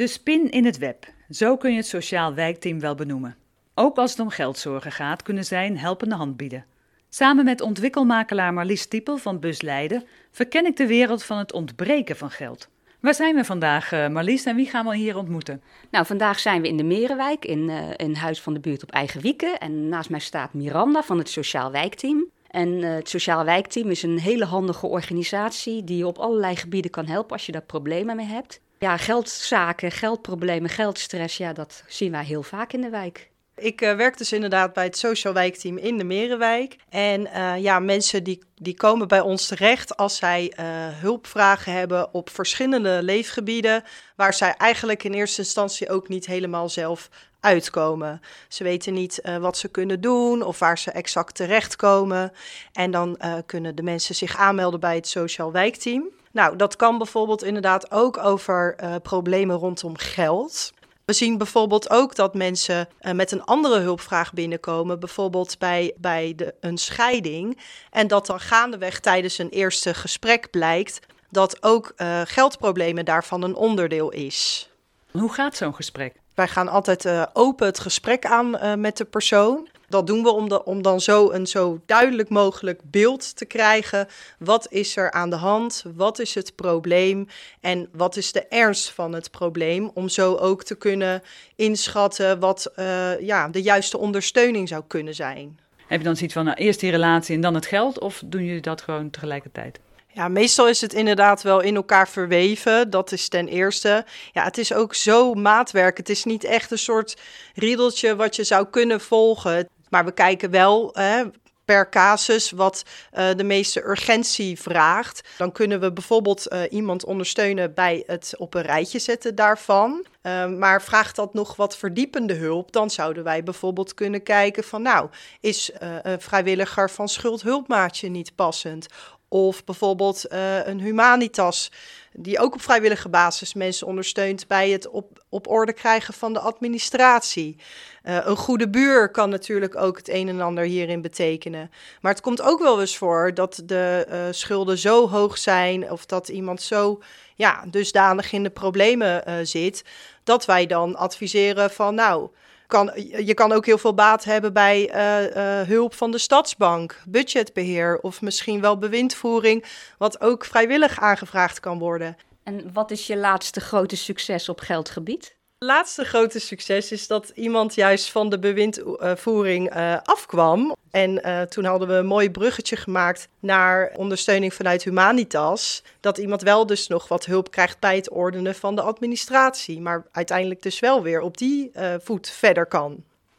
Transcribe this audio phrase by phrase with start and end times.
[0.00, 1.06] De spin in het web.
[1.30, 3.36] Zo kun je het sociaal wijkteam wel benoemen.
[3.74, 6.64] Ook als het om geldzorgen gaat, kunnen zij een helpende hand bieden.
[7.08, 12.16] Samen met ontwikkelmakelaar Marlies Stiepel van Bus Leiden verken ik de wereld van het ontbreken
[12.16, 12.68] van geld.
[13.00, 15.62] Waar zijn we vandaag, uh, Marlies, en wie gaan we hier ontmoeten?
[15.90, 19.20] Nou, vandaag zijn we in de Merenwijk, in een huis van de buurt op Eigen
[19.20, 19.58] Wieken.
[19.58, 22.26] En naast mij staat Miranda van het Sociaal Wijkteam.
[22.50, 26.90] En uh, het Sociaal Wijkteam is een hele handige organisatie die je op allerlei gebieden
[26.90, 28.60] kan helpen als je daar problemen mee hebt.
[28.80, 33.30] Ja, geldzaken, geldproblemen, geldstress, ja, dat zien wij heel vaak in de wijk.
[33.56, 36.76] Ik uh, werk dus inderdaad bij het Social Wijkteam in de Merenwijk.
[36.88, 40.64] En uh, ja, mensen die, die komen bij ons terecht als zij uh,
[41.00, 43.84] hulpvragen hebben op verschillende leefgebieden,
[44.16, 47.08] waar zij eigenlijk in eerste instantie ook niet helemaal zelf
[47.40, 48.20] uitkomen.
[48.48, 52.32] Ze weten niet wat ze kunnen doen of waar ze exact terechtkomen.
[52.72, 56.18] En dan kunnen de mensen zich aanmelden bij het Sociaal Wijkteam.
[56.32, 60.72] Nou, dat kan bijvoorbeeld inderdaad ook over uh, problemen rondom geld.
[61.04, 66.32] We zien bijvoorbeeld ook dat mensen uh, met een andere hulpvraag binnenkomen, bijvoorbeeld bij, bij
[66.36, 67.58] de, een scheiding.
[67.90, 73.54] En dat dan gaandeweg tijdens een eerste gesprek blijkt dat ook uh, geldproblemen daarvan een
[73.54, 74.70] onderdeel is.
[75.10, 76.14] Hoe gaat zo'n gesprek?
[76.34, 79.68] Wij gaan altijd uh, open het gesprek aan met de persoon.
[79.90, 84.06] Dat doen we om, de, om dan zo een zo duidelijk mogelijk beeld te krijgen.
[84.38, 85.84] Wat is er aan de hand?
[85.94, 87.26] Wat is het probleem?
[87.60, 89.90] En wat is de ernst van het probleem?
[89.94, 91.22] Om zo ook te kunnen
[91.56, 95.58] inschatten wat uh, ja, de juiste ondersteuning zou kunnen zijn.
[95.86, 98.00] Heb je dan zoiets van nou, eerst die relatie en dan het geld?
[98.00, 99.80] Of doen jullie dat gewoon tegelijkertijd?
[100.12, 102.90] Ja, meestal is het inderdaad wel in elkaar verweven.
[102.90, 104.04] Dat is ten eerste.
[104.32, 105.96] Ja, het is ook zo maatwerk.
[105.96, 107.16] Het is niet echt een soort
[107.54, 109.68] riedeltje wat je zou kunnen volgen.
[109.90, 111.24] Maar we kijken wel hè,
[111.70, 115.28] per casus wat uh, de meeste urgentie vraagt.
[115.38, 120.06] Dan kunnen we bijvoorbeeld uh, iemand ondersteunen bij het op een rijtje zetten daarvan.
[120.22, 124.82] Uh, maar vraagt dat nog wat verdiepende hulp, dan zouden wij bijvoorbeeld kunnen kijken van
[124.82, 125.08] nou,
[125.40, 128.86] is uh, een vrijwilliger van schuldhulpmaatje niet passend?
[129.32, 131.72] Of bijvoorbeeld uh, een Humanitas,
[132.12, 136.40] die ook op vrijwillige basis mensen ondersteunt bij het op, op orde krijgen van de
[136.40, 137.56] administratie.
[138.04, 141.70] Uh, een goede buur kan natuurlijk ook het een en ander hierin betekenen.
[142.00, 146.06] Maar het komt ook wel eens voor dat de uh, schulden zo hoog zijn of
[146.06, 147.02] dat iemand zo
[147.34, 149.84] ja, dusdanig in de problemen zit,
[150.24, 152.30] dat wij dan adviseren van nou
[152.70, 152.90] kan,
[153.24, 157.98] je kan ook heel veel baat hebben bij uh, uh, hulp van de stadsbank, budgetbeheer
[158.00, 159.64] of misschien wel bewindvoering,
[159.98, 162.16] wat ook vrijwillig aangevraagd kan worden.
[162.42, 165.38] En wat is je laatste grote succes op geldgebied?
[165.64, 170.76] Laatste grote succes is dat iemand juist van de bewindvoering uh, afkwam.
[170.90, 175.82] En uh, toen hadden we een mooi bruggetje gemaakt naar ondersteuning vanuit Humanitas.
[176.00, 179.80] Dat iemand wel dus nog wat hulp krijgt bij het ordenen van de administratie.
[179.80, 183.04] Maar uiteindelijk dus wel weer op die uh, voet verder kan.